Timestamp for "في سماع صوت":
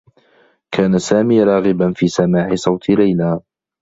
1.95-2.89